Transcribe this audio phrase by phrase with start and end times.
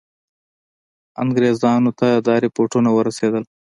[1.23, 3.43] انګرېزانو ته دا رپوټونه ورسېدل.